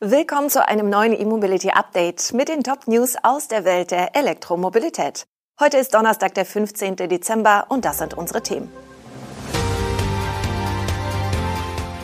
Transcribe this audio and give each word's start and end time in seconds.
Willkommen 0.00 0.48
zu 0.48 0.64
einem 0.64 0.88
neuen 0.90 1.12
E-Mobility 1.12 1.70
Update 1.70 2.32
mit 2.32 2.48
den 2.48 2.62
Top 2.62 2.86
News 2.86 3.16
aus 3.20 3.48
der 3.48 3.64
Welt 3.64 3.90
der 3.90 4.14
Elektromobilität. 4.14 5.26
Heute 5.58 5.78
ist 5.78 5.92
Donnerstag, 5.92 6.34
der 6.34 6.46
15. 6.46 6.94
Dezember 6.94 7.66
und 7.68 7.84
das 7.84 7.98
sind 7.98 8.14
unsere 8.14 8.40
Themen. 8.40 8.70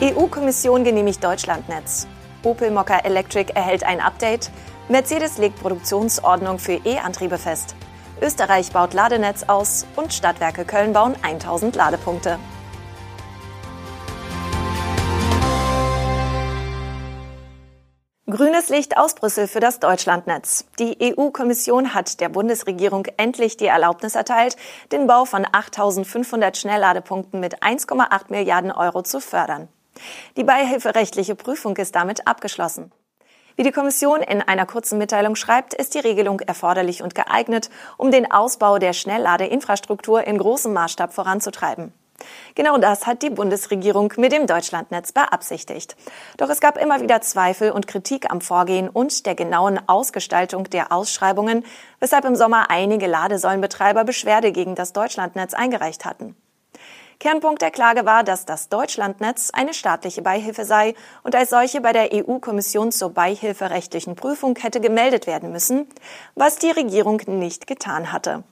EU-Kommission 0.01 0.83
genehmigt 0.83 1.23
Deutschlandnetz. 1.23 2.05
Opel 2.43 2.69
Mokka 2.69 2.97
Electric 2.97 3.53
erhält 3.53 3.85
ein 3.85 4.01
Update. 4.01 4.51
Mercedes 4.89 5.37
legt 5.37 5.57
Produktionsordnung 5.61 6.59
für 6.59 6.73
E-Antriebe 6.73 7.37
fest. 7.37 7.77
Österreich 8.21 8.73
baut 8.73 8.93
Ladenetz 8.93 9.43
aus 9.43 9.85
und 9.95 10.13
Stadtwerke 10.13 10.65
Köln 10.65 10.91
bauen 10.91 11.15
1000 11.21 11.77
Ladepunkte. 11.77 12.39
Grünes 18.35 18.67
Licht 18.67 18.97
aus 18.97 19.15
Brüssel 19.15 19.47
für 19.47 19.61
das 19.61 19.79
Deutschlandnetz. 19.79 20.65
Die 20.77 20.97
EU-Kommission 21.01 21.93
hat 21.93 22.19
der 22.19 22.27
Bundesregierung 22.27 23.07
endlich 23.15 23.55
die 23.55 23.67
Erlaubnis 23.67 24.13
erteilt, 24.13 24.57
den 24.91 25.07
Bau 25.07 25.23
von 25.23 25.47
8500 25.49 26.57
Schnellladepunkten 26.57 27.39
mit 27.39 27.63
1,8 27.63 28.23
Milliarden 28.27 28.73
Euro 28.73 29.03
zu 29.03 29.21
fördern. 29.21 29.69
Die 30.35 30.43
beihilferechtliche 30.43 31.35
Prüfung 31.35 31.77
ist 31.77 31.95
damit 31.95 32.27
abgeschlossen. 32.27 32.91
Wie 33.55 33.63
die 33.63 33.71
Kommission 33.71 34.21
in 34.21 34.41
einer 34.41 34.65
kurzen 34.65 34.97
Mitteilung 34.97 35.37
schreibt, 35.37 35.73
ist 35.73 35.93
die 35.93 35.99
Regelung 35.99 36.41
erforderlich 36.41 37.03
und 37.03 37.15
geeignet, 37.15 37.69
um 37.95 38.11
den 38.11 38.29
Ausbau 38.29 38.79
der 38.79 38.91
Schnellladeinfrastruktur 38.91 40.27
in 40.27 40.39
großem 40.39 40.73
Maßstab 40.73 41.13
voranzutreiben. 41.13 41.93
Genau 42.55 42.77
das 42.77 43.05
hat 43.05 43.21
die 43.21 43.29
Bundesregierung 43.29 44.13
mit 44.17 44.31
dem 44.31 44.47
Deutschlandnetz 44.47 45.11
beabsichtigt. 45.11 45.95
Doch 46.37 46.49
es 46.49 46.59
gab 46.59 46.81
immer 46.81 47.01
wieder 47.01 47.21
Zweifel 47.21 47.71
und 47.71 47.87
Kritik 47.87 48.31
am 48.31 48.41
Vorgehen 48.41 48.89
und 48.89 49.25
der 49.25 49.35
genauen 49.35 49.79
Ausgestaltung 49.87 50.69
der 50.69 50.91
Ausschreibungen, 50.91 51.65
weshalb 51.99 52.25
im 52.25 52.35
Sommer 52.35 52.69
einige 52.69 53.07
Ladesäulenbetreiber 53.07 54.03
Beschwerde 54.03 54.51
gegen 54.51 54.75
das 54.75 54.93
Deutschlandnetz 54.93 55.53
eingereicht 55.53 56.05
hatten. 56.05 56.35
Kernpunkt 57.19 57.61
der 57.61 57.71
Klage 57.71 58.05
war, 58.05 58.23
dass 58.23 58.45
das 58.45 58.69
Deutschlandnetz 58.69 59.49
eine 59.53 59.73
staatliche 59.73 60.21
Beihilfe 60.21 60.65
sei 60.65 60.95
und 61.23 61.35
als 61.35 61.49
solche 61.49 61.81
bei 61.81 61.93
der 61.93 62.09
EU-Kommission 62.13 62.91
zur 62.91 63.11
beihilferechtlichen 63.11 64.15
Prüfung 64.15 64.57
hätte 64.59 64.81
gemeldet 64.81 65.27
werden 65.27 65.51
müssen, 65.51 65.87
was 66.35 66.57
die 66.57 66.71
Regierung 66.71 67.21
nicht 67.27 67.67
getan 67.67 68.11
hatte. 68.11 68.43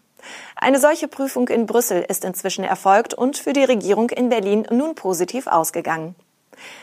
Eine 0.55 0.79
solche 0.79 1.07
Prüfung 1.07 1.47
in 1.49 1.65
Brüssel 1.65 2.05
ist 2.07 2.23
inzwischen 2.23 2.63
erfolgt 2.63 3.13
und 3.13 3.37
für 3.37 3.53
die 3.53 3.63
Regierung 3.63 4.09
in 4.09 4.29
Berlin 4.29 4.67
nun 4.71 4.95
positiv 4.95 5.47
ausgegangen. 5.47 6.15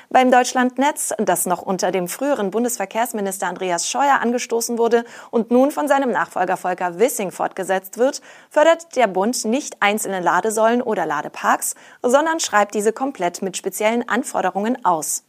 Beim 0.09 0.31
Deutschlandnetz, 0.31 1.15
das 1.19 1.47
noch 1.47 1.63
unter 1.63 1.93
dem 1.93 2.09
früheren 2.09 2.51
Bundesverkehrsminister 2.51 3.47
Andreas 3.47 3.89
Scheuer 3.89 4.19
angestoßen 4.21 4.79
wurde 4.79 5.05
und 5.31 5.51
nun 5.51 5.71
von 5.71 5.89
seinem 5.89 6.11
Nachfolger 6.11 6.57
Volker 6.57 6.99
Wissing 6.99 7.31
fortgesetzt 7.31 7.99
wird, 7.99 8.21
fördert 8.51 8.97
der 8.97 9.07
Bund 9.07 9.45
nicht 9.45 9.77
einzelne 9.81 10.21
Ladesäulen 10.21 10.83
oder 10.83 11.07
Ladeparks, 11.07 11.75
sondern 12.03 12.41
schreibt 12.41 12.75
diese 12.75 12.93
komplett 12.93 13.43
mit 13.43 13.57
speziellen 13.57 14.09
Anforderungen 14.09 14.85
aus. 14.85 15.25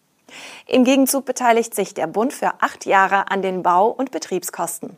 Im 0.66 0.84
Gegenzug 0.84 1.26
beteiligt 1.26 1.76
sich 1.76 1.94
der 1.94 2.08
Bund 2.08 2.34
für 2.34 2.54
acht 2.62 2.86
Jahre 2.86 3.30
an 3.30 3.42
den 3.42 3.64
Bau- 3.64 3.90
und 3.90 4.12
Betriebskosten. 4.12 4.98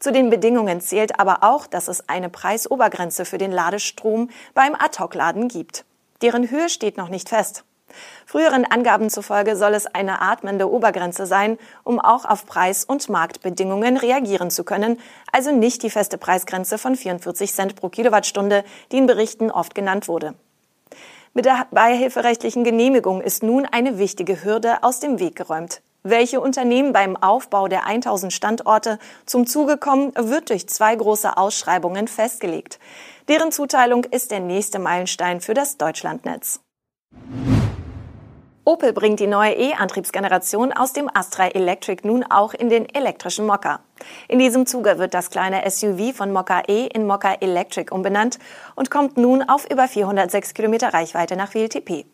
Zu 0.00 0.12
den 0.12 0.30
Bedingungen 0.30 0.80
zählt 0.80 1.18
aber 1.18 1.42
auch, 1.42 1.66
dass 1.66 1.88
es 1.88 2.08
eine 2.08 2.28
Preisobergrenze 2.28 3.24
für 3.24 3.38
den 3.38 3.52
Ladestrom 3.52 4.30
beim 4.54 4.74
Ad-Hoc-Laden 4.74 5.48
gibt. 5.48 5.84
Deren 6.22 6.50
Höhe 6.50 6.68
steht 6.68 6.96
noch 6.96 7.08
nicht 7.08 7.28
fest. 7.28 7.64
Früheren 8.26 8.64
Angaben 8.64 9.10
zufolge 9.10 9.56
soll 9.56 9.74
es 9.74 9.86
eine 9.86 10.20
atmende 10.20 10.70
Obergrenze 10.70 11.26
sein, 11.26 11.58
um 11.84 12.00
auch 12.00 12.24
auf 12.24 12.46
Preis- 12.46 12.84
und 12.84 13.08
Marktbedingungen 13.08 13.96
reagieren 13.96 14.50
zu 14.50 14.64
können, 14.64 14.98
also 15.32 15.52
nicht 15.52 15.82
die 15.82 15.90
feste 15.90 16.18
Preisgrenze 16.18 16.78
von 16.78 16.96
44 16.96 17.52
Cent 17.52 17.76
pro 17.76 17.88
Kilowattstunde, 17.88 18.64
die 18.92 18.98
in 18.98 19.06
Berichten 19.06 19.50
oft 19.50 19.74
genannt 19.74 20.08
wurde. 20.08 20.34
Mit 21.32 21.44
der 21.44 21.66
beihilferechtlichen 21.70 22.64
Genehmigung 22.64 23.20
ist 23.20 23.42
nun 23.42 23.66
eine 23.66 23.98
wichtige 23.98 24.42
Hürde 24.42 24.82
aus 24.82 25.00
dem 25.00 25.18
Weg 25.18 25.36
geräumt. 25.36 25.82
Welche 26.08 26.40
Unternehmen 26.40 26.92
beim 26.92 27.16
Aufbau 27.16 27.66
der 27.66 27.84
1000 27.84 28.32
Standorte 28.32 29.00
zum 29.24 29.44
Zuge 29.44 29.76
kommen, 29.76 30.12
wird 30.14 30.50
durch 30.50 30.68
zwei 30.68 30.94
große 30.94 31.36
Ausschreibungen 31.36 32.06
festgelegt. 32.06 32.78
Deren 33.26 33.50
Zuteilung 33.50 34.04
ist 34.04 34.30
der 34.30 34.38
nächste 34.38 34.78
Meilenstein 34.78 35.40
für 35.40 35.52
das 35.52 35.78
Deutschlandnetz. 35.78 36.60
Opel 38.64 38.92
bringt 38.92 39.18
die 39.18 39.26
neue 39.26 39.54
E-Antriebsgeneration 39.54 40.72
aus 40.72 40.92
dem 40.92 41.10
Astra 41.12 41.48
Electric 41.48 42.06
nun 42.06 42.22
auch 42.22 42.54
in 42.54 42.70
den 42.70 42.88
elektrischen 42.94 43.44
Mokka. 43.44 43.80
In 44.28 44.38
diesem 44.38 44.64
Zuge 44.66 44.98
wird 44.98 45.12
das 45.12 45.30
kleine 45.30 45.68
SUV 45.68 46.14
von 46.14 46.32
Mokka 46.32 46.62
E 46.68 46.86
in 46.86 47.08
Mokka 47.08 47.34
Electric 47.40 47.92
umbenannt 47.92 48.38
und 48.76 48.92
kommt 48.92 49.16
nun 49.16 49.42
auf 49.42 49.68
über 49.68 49.88
406 49.88 50.54
Kilometer 50.54 50.94
Reichweite 50.94 51.34
nach 51.34 51.52
WLTP. 51.52 52.06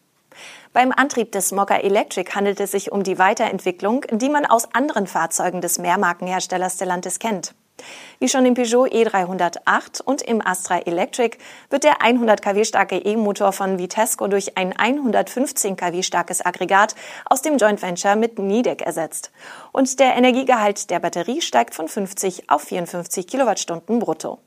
Beim 0.73 0.93
Antrieb 0.93 1.33
des 1.33 1.53
Mokka 1.53 1.77
Electric 1.77 2.35
handelt 2.35 2.61
es 2.61 2.73
sich 2.73 2.93
um 2.93 3.03
die 3.03 3.19
Weiterentwicklung, 3.19 4.05
die 4.11 4.29
man 4.29 4.47
aus 4.47 4.75
anderen 4.75 5.07
Fahrzeugen 5.07 5.61
des 5.61 5.79
Mehrmarkenherstellers 5.79 6.75
Stellantis 6.75 7.19
kennt. 7.19 7.55
Wie 8.19 8.29
schon 8.29 8.47
im 8.47 8.55
Peugeot 8.55 8.87
E308 8.87 10.03
und 10.03 10.23
im 10.23 10.45
Astra 10.45 10.79
Electric 10.79 11.39
wird 11.71 11.85
der 11.85 12.03
100 12.03 12.41
kW 12.41 12.65
starke 12.65 12.97
E-Motor 12.97 13.53
von 13.53 13.79
Vitesco 13.79 14.29
durch 14.29 14.57
ein 14.57 14.77
115 14.77 15.77
kW 15.77 16.03
starkes 16.03 16.45
Aggregat 16.45 16.95
aus 17.25 17.43
dem 17.43 17.57
Joint 17.57 17.83
Venture 17.83 18.17
mit 18.17 18.39
Nidec 18.39 18.83
ersetzt. 18.83 19.33
Und 19.73 19.99
der 19.99 20.17
Energiegehalt 20.17 20.91
der 20.91 21.01
Batterie 21.01 21.41
steigt 21.41 21.75
von 21.75 21.89
50 21.89 22.49
auf 22.49 22.63
54 22.63 23.27
Kilowattstunden 23.27 23.99
brutto. 23.99 24.39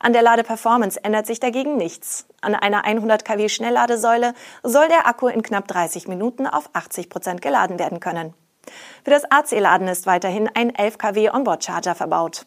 An 0.00 0.12
der 0.12 0.22
Ladeperformance 0.22 1.02
ändert 1.02 1.26
sich 1.26 1.40
dagegen 1.40 1.76
nichts. 1.76 2.26
An 2.40 2.54
einer 2.54 2.84
100 2.84 3.24
kW 3.24 3.48
Schnellladesäule 3.48 4.32
soll 4.62 4.88
der 4.88 5.06
Akku 5.06 5.26
in 5.26 5.42
knapp 5.42 5.66
30 5.66 6.06
Minuten 6.06 6.46
auf 6.46 6.70
80 6.72 7.10
Prozent 7.10 7.42
geladen 7.42 7.78
werden 7.78 7.98
können. 7.98 8.32
Für 9.04 9.10
das 9.10 9.24
AC-Laden 9.30 9.88
ist 9.88 10.06
weiterhin 10.06 10.48
ein 10.54 10.74
11 10.74 10.98
kW 10.98 11.30
Onboard-Charger 11.30 11.94
verbaut. 11.94 12.46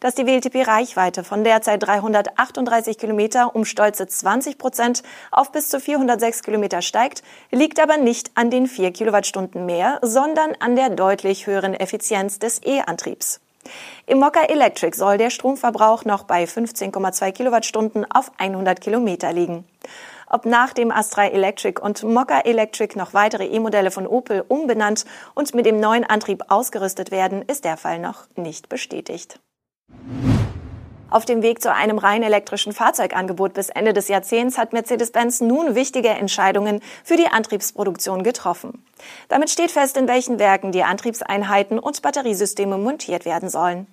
Dass 0.00 0.14
die 0.14 0.26
WLTP-Reichweite 0.26 1.22
von 1.22 1.44
derzeit 1.44 1.86
338 1.86 2.98
Kilometer 2.98 3.54
um 3.54 3.64
stolze 3.64 4.06
20 4.06 4.58
Prozent 4.58 5.02
auf 5.30 5.52
bis 5.52 5.68
zu 5.68 5.78
406 5.78 6.42
Kilometer 6.42 6.82
steigt, 6.82 7.22
liegt 7.50 7.78
aber 7.78 7.96
nicht 7.96 8.32
an 8.34 8.50
den 8.50 8.66
4 8.66 8.92
Kilowattstunden 8.92 9.66
mehr, 9.66 9.98
sondern 10.02 10.54
an 10.58 10.74
der 10.74 10.90
deutlich 10.90 11.46
höheren 11.46 11.74
Effizienz 11.74 12.38
des 12.38 12.60
E-Antriebs. 12.64 13.40
Im 14.06 14.18
Mokka 14.18 14.44
Electric 14.44 14.96
soll 14.96 15.18
der 15.18 15.30
Stromverbrauch 15.30 16.04
noch 16.04 16.24
bei 16.24 16.44
15,2 16.44 17.32
Kilowattstunden 17.32 18.06
auf 18.10 18.30
100 18.38 18.80
Kilometer 18.80 19.32
liegen. 19.32 19.64
Ob 20.30 20.44
nach 20.44 20.72
dem 20.72 20.90
Astra 20.90 21.26
Electric 21.26 21.80
und 21.80 22.02
Mokka 22.02 22.40
Electric 22.40 22.98
noch 22.98 23.14
weitere 23.14 23.46
E-Modelle 23.46 23.90
von 23.90 24.06
Opel 24.06 24.44
umbenannt 24.46 25.04
und 25.34 25.54
mit 25.54 25.64
dem 25.64 25.80
neuen 25.80 26.04
Antrieb 26.04 26.44
ausgerüstet 26.48 27.10
werden, 27.10 27.42
ist 27.42 27.64
der 27.64 27.76
Fall 27.76 27.98
noch 27.98 28.26
nicht 28.36 28.68
bestätigt. 28.68 29.40
Auf 31.10 31.24
dem 31.24 31.42
Weg 31.42 31.62
zu 31.62 31.72
einem 31.72 31.96
rein 31.96 32.22
elektrischen 32.22 32.74
Fahrzeugangebot 32.74 33.54
bis 33.54 33.70
Ende 33.70 33.94
des 33.94 34.08
Jahrzehnts 34.08 34.58
hat 34.58 34.74
Mercedes-Benz 34.74 35.40
nun 35.40 35.74
wichtige 35.74 36.10
Entscheidungen 36.10 36.82
für 37.02 37.16
die 37.16 37.28
Antriebsproduktion 37.28 38.22
getroffen. 38.22 38.84
Damit 39.28 39.48
steht 39.48 39.70
fest, 39.70 39.96
in 39.96 40.06
welchen 40.06 40.38
Werken 40.38 40.70
die 40.70 40.82
Antriebseinheiten 40.82 41.78
und 41.78 42.02
Batteriesysteme 42.02 42.76
montiert 42.76 43.24
werden 43.24 43.48
sollen. 43.48 43.86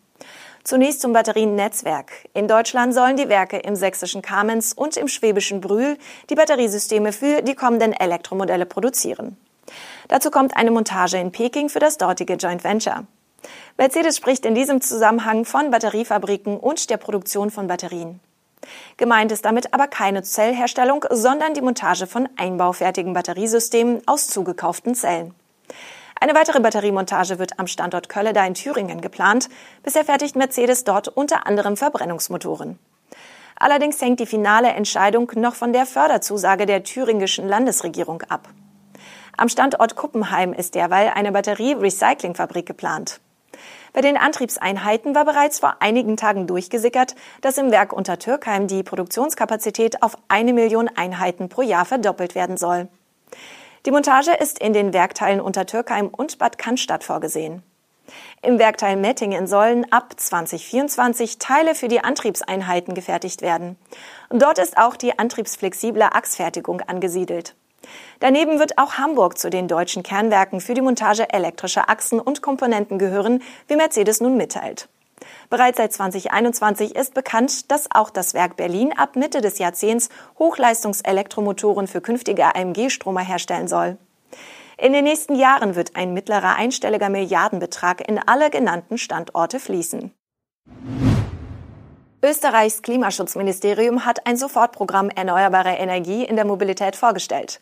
Zunächst 0.65 0.99
zum 0.99 1.13
Batterienetzwerk. 1.13 2.11
In 2.33 2.49
Deutschland 2.49 2.93
sollen 2.93 3.15
die 3.15 3.29
Werke 3.29 3.57
im 3.59 3.75
sächsischen 3.75 4.21
Kamenz 4.21 4.73
und 4.75 4.97
im 4.97 5.07
schwäbischen 5.07 5.61
Brühl 5.61 5.97
die 6.29 6.35
Batteriesysteme 6.35 7.13
für 7.13 7.41
die 7.43 7.55
kommenden 7.55 7.93
Elektromodelle 7.93 8.65
produzieren. 8.65 9.37
Dazu 10.09 10.31
kommt 10.31 10.57
eine 10.57 10.71
Montage 10.71 11.17
in 11.17 11.31
Peking 11.31 11.69
für 11.69 11.79
das 11.79 11.97
dortige 11.97 12.33
Joint 12.33 12.63
Venture. 12.63 13.05
Mercedes 13.77 14.17
spricht 14.17 14.45
in 14.45 14.55
diesem 14.55 14.81
Zusammenhang 14.81 15.45
von 15.45 15.71
Batteriefabriken 15.71 16.57
und 16.57 16.89
der 16.89 16.97
Produktion 16.97 17.51
von 17.51 17.67
Batterien. 17.67 18.19
Gemeint 18.97 19.31
ist 19.31 19.45
damit 19.45 19.73
aber 19.73 19.87
keine 19.87 20.23
Zellherstellung, 20.23 21.05
sondern 21.09 21.53
die 21.53 21.61
Montage 21.61 22.07
von 22.07 22.29
einbaufertigen 22.37 23.13
Batteriesystemen 23.13 24.01
aus 24.07 24.27
zugekauften 24.27 24.95
Zellen. 24.95 25.35
Eine 26.19 26.33
weitere 26.33 26.61
Batteriemontage 26.61 27.37
wird 27.39 27.59
am 27.59 27.67
Standort 27.67 28.07
Kölleda 28.09 28.45
in 28.45 28.53
Thüringen 28.53 29.01
geplant. 29.01 29.49
Bisher 29.83 30.05
fertigt 30.05 30.35
Mercedes 30.35 30.85
dort 30.85 31.09
unter 31.09 31.45
anderem 31.45 31.75
Verbrennungsmotoren. 31.75 32.79
Allerdings 33.57 34.01
hängt 34.01 34.19
die 34.19 34.25
finale 34.25 34.69
Entscheidung 34.69 35.31
noch 35.35 35.55
von 35.55 35.73
der 35.73 35.85
Förderzusage 35.85 36.65
der 36.65 36.83
thüringischen 36.83 37.47
Landesregierung 37.47 38.21
ab. 38.23 38.49
Am 39.37 39.49
Standort 39.49 39.95
Kuppenheim 39.95 40.53
ist 40.53 40.75
derweil 40.75 41.11
eine 41.13 41.33
Batterie-Recyclingfabrik 41.33 42.65
geplant. 42.65 43.19
Bei 43.95 44.01
den 44.01 44.17
Antriebseinheiten 44.17 45.15
war 45.15 45.23
bereits 45.23 45.59
vor 45.59 45.77
einigen 45.79 46.17
Tagen 46.17 46.47
durchgesickert, 46.47 47.15
dass 47.39 47.57
im 47.57 47.71
Werk 47.71 47.93
unter 47.93 48.19
Türkheim 48.19 48.67
die 48.67 48.83
Produktionskapazität 48.83 50.03
auf 50.03 50.17
eine 50.27 50.51
Million 50.51 50.89
Einheiten 50.93 51.47
pro 51.47 51.61
Jahr 51.61 51.85
verdoppelt 51.85 52.35
werden 52.35 52.57
soll. 52.57 52.89
Die 53.85 53.91
Montage 53.91 54.31
ist 54.33 54.59
in 54.59 54.73
den 54.73 54.91
Werkteilen 54.91 55.39
Untertürkheim 55.39 56.09
und 56.09 56.39
Bad 56.39 56.57
Cannstatt 56.57 57.05
vorgesehen. 57.05 57.63
Im 58.41 58.59
Werkteil 58.59 58.97
Mettingen 58.97 59.47
sollen 59.47 59.89
ab 59.93 60.13
2024 60.17 61.39
Teile 61.39 61.73
für 61.73 61.87
die 61.87 62.03
Antriebseinheiten 62.03 62.95
gefertigt 62.95 63.41
werden. 63.41 63.77
Dort 64.29 64.59
ist 64.59 64.75
auch 64.75 64.97
die 64.97 65.17
antriebsflexible 65.17 66.03
Achsfertigung 66.03 66.81
angesiedelt. 66.81 67.55
Daneben 68.19 68.59
wird 68.59 68.77
auch 68.77 68.93
Hamburg 68.93 69.37
zu 69.37 69.49
den 69.49 69.67
deutschen 69.67 70.03
Kernwerken 70.03 70.61
für 70.61 70.73
die 70.73 70.81
Montage 70.81 71.29
elektrischer 71.31 71.89
Achsen 71.89 72.19
und 72.19 72.41
Komponenten 72.41 72.99
gehören, 72.99 73.41
wie 73.67 73.75
Mercedes 73.75 74.21
nun 74.21 74.37
mitteilt. 74.37 74.89
Bereits 75.49 75.77
seit 75.77 75.93
2021 75.93 76.95
ist 76.95 77.13
bekannt, 77.13 77.71
dass 77.71 77.89
auch 77.91 78.09
das 78.09 78.33
Werk 78.33 78.57
Berlin 78.57 78.93
ab 78.97 79.15
Mitte 79.15 79.41
des 79.41 79.59
Jahrzehnts 79.59 80.09
Hochleistungselektromotoren 80.39 81.87
für 81.87 82.01
künftige 82.01 82.55
AMG-Stromer 82.55 83.21
herstellen 83.21 83.67
soll. 83.67 83.97
In 84.77 84.91
den 84.91 85.05
nächsten 85.05 85.35
Jahren 85.35 85.75
wird 85.75 85.95
ein 85.95 86.13
mittlerer 86.13 86.55
einstelliger 86.55 87.09
Milliardenbetrag 87.09 88.07
in 88.07 88.19
alle 88.19 88.49
genannten 88.49 88.97
Standorte 88.97 89.59
fließen. 89.59 90.11
Österreichs 92.25 92.81
Klimaschutzministerium 92.81 94.03
hat 94.03 94.25
ein 94.25 94.35
Sofortprogramm 94.35 95.11
erneuerbare 95.11 95.73
Energie 95.73 96.23
in 96.23 96.35
der 96.35 96.45
Mobilität 96.45 96.95
vorgestellt. 96.95 97.59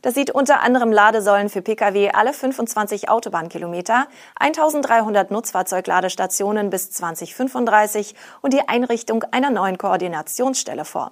Das 0.00 0.14
sieht 0.14 0.30
unter 0.30 0.62
anderem 0.62 0.90
Ladesäulen 0.90 1.50
für 1.50 1.60
Pkw 1.60 2.12
alle 2.12 2.32
25 2.32 3.10
Autobahnkilometer, 3.10 4.06
1300 4.36 5.30
Nutzfahrzeugladestationen 5.30 6.70
bis 6.70 6.90
2035 6.92 8.14
und 8.40 8.54
die 8.54 8.66
Einrichtung 8.66 9.22
einer 9.32 9.50
neuen 9.50 9.76
Koordinationsstelle 9.76 10.86
vor. 10.86 11.10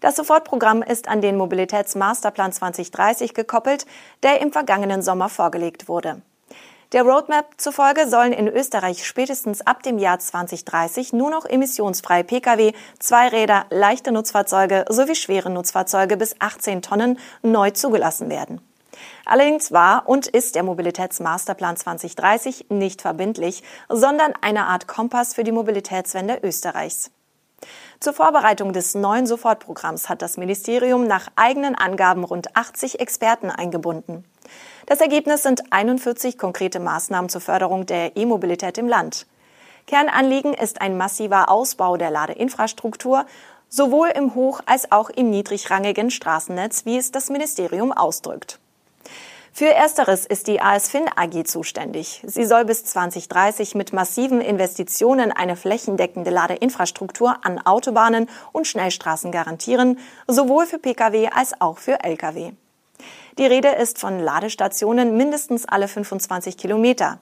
Das 0.00 0.16
Sofortprogramm 0.16 0.82
ist 0.82 1.06
an 1.06 1.20
den 1.20 1.36
Mobilitätsmasterplan 1.36 2.50
2030 2.50 3.34
gekoppelt, 3.34 3.86
der 4.24 4.40
im 4.40 4.50
vergangenen 4.50 5.02
Sommer 5.02 5.28
vorgelegt 5.28 5.86
wurde. 5.86 6.20
Der 6.94 7.02
Roadmap 7.02 7.54
zufolge 7.56 8.08
sollen 8.08 8.32
in 8.32 8.46
Österreich 8.46 9.04
spätestens 9.04 9.66
ab 9.66 9.82
dem 9.82 9.98
Jahr 9.98 10.20
2030 10.20 11.12
nur 11.12 11.28
noch 11.28 11.44
emissionsfreie 11.44 12.22
Pkw, 12.22 12.72
Zweiräder, 13.00 13.66
leichte 13.70 14.12
Nutzfahrzeuge 14.12 14.84
sowie 14.88 15.16
schwere 15.16 15.50
Nutzfahrzeuge 15.50 16.16
bis 16.16 16.36
18 16.38 16.82
Tonnen 16.82 17.18
neu 17.42 17.72
zugelassen 17.72 18.30
werden. 18.30 18.60
Allerdings 19.24 19.72
war 19.72 20.08
und 20.08 20.28
ist 20.28 20.54
der 20.54 20.62
Mobilitätsmasterplan 20.62 21.76
2030 21.76 22.66
nicht 22.68 23.02
verbindlich, 23.02 23.64
sondern 23.88 24.32
eine 24.40 24.66
Art 24.66 24.86
Kompass 24.86 25.34
für 25.34 25.42
die 25.42 25.50
Mobilitätswende 25.50 26.38
Österreichs. 26.44 27.10
Zur 27.98 28.12
Vorbereitung 28.12 28.72
des 28.72 28.94
neuen 28.94 29.26
Sofortprogramms 29.26 30.08
hat 30.08 30.22
das 30.22 30.36
Ministerium 30.36 31.08
nach 31.08 31.26
eigenen 31.34 31.74
Angaben 31.74 32.22
rund 32.22 32.56
80 32.56 33.00
Experten 33.00 33.50
eingebunden. 33.50 34.24
Das 34.86 35.00
Ergebnis 35.00 35.42
sind 35.42 35.72
41 35.72 36.36
konkrete 36.36 36.78
Maßnahmen 36.78 37.30
zur 37.30 37.40
Förderung 37.40 37.86
der 37.86 38.16
E-Mobilität 38.18 38.76
im 38.76 38.86
Land. 38.86 39.26
Kernanliegen 39.86 40.52
ist 40.52 40.82
ein 40.82 40.98
massiver 40.98 41.50
Ausbau 41.50 41.96
der 41.96 42.10
Ladeinfrastruktur, 42.10 43.24
sowohl 43.70 44.08
im 44.08 44.34
hoch- 44.34 44.60
als 44.66 44.92
auch 44.92 45.08
im 45.08 45.30
niedrigrangigen 45.30 46.10
Straßennetz, 46.10 46.84
wie 46.84 46.98
es 46.98 47.12
das 47.12 47.30
Ministerium 47.30 47.92
ausdrückt. 47.92 48.58
Für 49.52 49.72
Ersteres 49.72 50.26
ist 50.26 50.48
die 50.48 50.60
ASFIN 50.60 51.08
AG 51.16 51.44
zuständig. 51.44 52.22
Sie 52.26 52.44
soll 52.44 52.64
bis 52.66 52.84
2030 52.84 53.74
mit 53.74 53.92
massiven 53.92 54.40
Investitionen 54.40 55.32
eine 55.32 55.56
flächendeckende 55.56 56.30
Ladeinfrastruktur 56.30 57.36
an 57.42 57.58
Autobahnen 57.64 58.28
und 58.52 58.66
Schnellstraßen 58.66 59.32
garantieren, 59.32 59.98
sowohl 60.26 60.66
für 60.66 60.78
Pkw 60.78 61.28
als 61.28 61.58
auch 61.60 61.78
für 61.78 62.02
Lkw. 62.02 62.52
Die 63.38 63.46
Rede 63.46 63.68
ist 63.68 63.98
von 63.98 64.20
Ladestationen 64.20 65.16
mindestens 65.16 65.66
alle 65.66 65.88
25 65.88 66.56
Kilometer. 66.56 67.18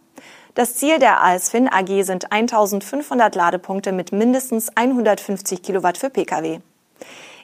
Das 0.54 0.74
Ziel 0.74 0.98
der 0.98 1.22
ASFIN 1.22 1.68
AG 1.72 2.02
sind 2.02 2.30
1500 2.30 3.34
Ladepunkte 3.34 3.92
mit 3.92 4.12
mindestens 4.12 4.68
150 4.76 5.62
Kilowatt 5.62 5.96
für 5.96 6.10
Pkw. 6.10 6.60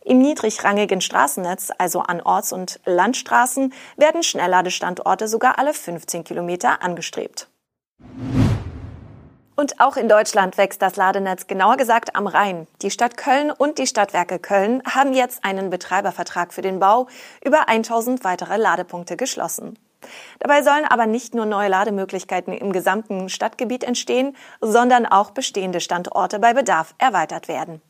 Im 0.04 0.18
niedrigrangigen 0.18 1.00
Straßennetz, 1.00 1.70
also 1.78 2.00
an 2.00 2.20
Orts- 2.20 2.52
und 2.52 2.80
Landstraßen, 2.84 3.72
werden 3.96 4.22
Schnellladestandorte 4.22 5.28
sogar 5.28 5.58
alle 5.58 5.74
15 5.74 6.24
Kilometer 6.24 6.82
angestrebt. 6.82 7.48
Und 9.58 9.80
auch 9.80 9.96
in 9.96 10.08
Deutschland 10.08 10.56
wächst 10.56 10.82
das 10.82 10.94
Ladenetz, 10.94 11.48
genauer 11.48 11.76
gesagt 11.76 12.14
am 12.14 12.28
Rhein. 12.28 12.68
Die 12.80 12.92
Stadt 12.92 13.16
Köln 13.16 13.50
und 13.50 13.78
die 13.78 13.88
Stadtwerke 13.88 14.38
Köln 14.38 14.84
haben 14.88 15.14
jetzt 15.14 15.44
einen 15.44 15.68
Betreibervertrag 15.68 16.54
für 16.54 16.62
den 16.62 16.78
Bau 16.78 17.08
über 17.44 17.68
1000 17.68 18.22
weitere 18.22 18.56
Ladepunkte 18.56 19.16
geschlossen. 19.16 19.76
Dabei 20.38 20.62
sollen 20.62 20.84
aber 20.84 21.06
nicht 21.06 21.34
nur 21.34 21.44
neue 21.44 21.70
Lademöglichkeiten 21.70 22.52
im 22.52 22.72
gesamten 22.72 23.28
Stadtgebiet 23.28 23.82
entstehen, 23.82 24.36
sondern 24.60 25.06
auch 25.06 25.32
bestehende 25.32 25.80
Standorte 25.80 26.38
bei 26.38 26.54
Bedarf 26.54 26.94
erweitert 26.98 27.48
werden. 27.48 27.82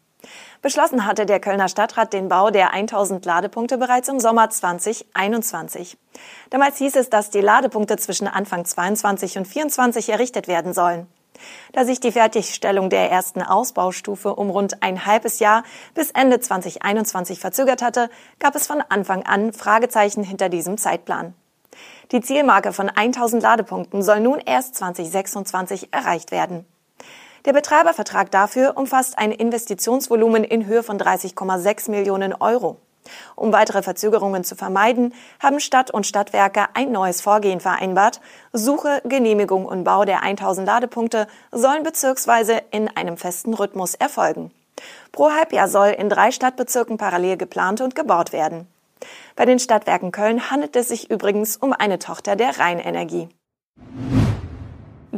Beschlossen 0.62 1.04
hatte 1.04 1.26
der 1.26 1.38
Kölner 1.38 1.68
Stadtrat 1.68 2.14
den 2.14 2.30
Bau 2.30 2.48
der 2.48 2.72
1000 2.72 3.26
Ladepunkte 3.26 3.76
bereits 3.76 4.08
im 4.08 4.20
Sommer 4.20 4.48
2021. 4.48 5.98
Damals 6.48 6.78
hieß 6.78 6.96
es, 6.96 7.10
dass 7.10 7.28
die 7.28 7.42
Ladepunkte 7.42 7.98
zwischen 7.98 8.26
Anfang 8.26 8.64
22 8.64 9.36
und 9.36 9.46
24 9.46 10.08
errichtet 10.08 10.48
werden 10.48 10.72
sollen. 10.72 11.08
Da 11.72 11.84
sich 11.84 12.00
die 12.00 12.12
Fertigstellung 12.12 12.90
der 12.90 13.10
ersten 13.10 13.42
Ausbaustufe 13.42 14.34
um 14.34 14.50
rund 14.50 14.82
ein 14.82 15.06
halbes 15.06 15.38
Jahr 15.38 15.64
bis 15.94 16.10
Ende 16.10 16.40
2021 16.40 17.40
verzögert 17.40 17.82
hatte, 17.82 18.10
gab 18.38 18.54
es 18.54 18.66
von 18.66 18.82
Anfang 18.88 19.24
an 19.24 19.52
Fragezeichen 19.52 20.22
hinter 20.22 20.48
diesem 20.48 20.78
Zeitplan. 20.78 21.34
Die 22.12 22.20
Zielmarke 22.20 22.72
von 22.72 22.88
1000 22.88 23.42
Ladepunkten 23.42 24.02
soll 24.02 24.20
nun 24.20 24.40
erst 24.44 24.74
2026 24.76 25.92
erreicht 25.92 26.30
werden. 26.30 26.64
Der 27.44 27.52
Betreibervertrag 27.52 28.30
dafür 28.30 28.76
umfasst 28.76 29.18
ein 29.18 29.32
Investitionsvolumen 29.32 30.44
in 30.44 30.66
Höhe 30.66 30.82
von 30.82 30.98
30,6 30.98 31.90
Millionen 31.90 32.34
Euro. 32.34 32.78
Um 33.36 33.52
weitere 33.52 33.82
Verzögerungen 33.82 34.44
zu 34.44 34.56
vermeiden, 34.56 35.14
haben 35.40 35.60
Stadt 35.60 35.90
und 35.90 36.06
Stadtwerke 36.06 36.66
ein 36.74 36.92
neues 36.92 37.20
Vorgehen 37.20 37.60
vereinbart. 37.60 38.20
Suche, 38.52 39.02
Genehmigung 39.04 39.66
und 39.66 39.84
Bau 39.84 40.04
der 40.04 40.22
1000 40.22 40.66
Ladepunkte 40.66 41.26
sollen 41.52 41.82
bezirksweise 41.82 42.62
in 42.70 42.88
einem 42.88 43.16
festen 43.16 43.54
Rhythmus 43.54 43.94
erfolgen. 43.94 44.50
Pro 45.12 45.30
Halbjahr 45.30 45.68
soll 45.68 45.88
in 45.88 46.08
drei 46.08 46.30
Stadtbezirken 46.30 46.98
parallel 46.98 47.36
geplant 47.36 47.80
und 47.80 47.94
gebaut 47.94 48.32
werden. 48.32 48.66
Bei 49.36 49.44
den 49.44 49.58
Stadtwerken 49.58 50.12
Köln 50.12 50.50
handelt 50.50 50.76
es 50.76 50.88
sich 50.88 51.10
übrigens 51.10 51.56
um 51.56 51.72
eine 51.72 51.98
Tochter 51.98 52.36
der 52.36 52.58
Rheinenergie. 52.58 53.28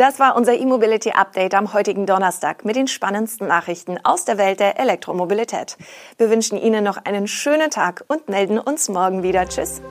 Das 0.01 0.19
war 0.19 0.35
unser 0.35 0.55
E-Mobility 0.55 1.11
Update 1.11 1.55
am 1.55 1.75
heutigen 1.75 2.07
Donnerstag 2.07 2.65
mit 2.65 2.75
den 2.75 2.89
spannendsten 2.89 3.47
Nachrichten 3.47 3.99
aus 4.03 4.25
der 4.25 4.39
Welt 4.39 4.59
der 4.59 4.81
Elektromobilität. 4.81 5.77
Wir 6.17 6.31
wünschen 6.31 6.57
Ihnen 6.57 6.83
noch 6.83 6.97
einen 7.05 7.29
schönen 7.29 7.69
Tag 7.69 8.03
und 8.09 8.31
melden 8.31 8.59
uns 8.59 8.89
morgen 8.89 9.23
wieder. 9.23 9.47
Tschüss. 9.47 9.83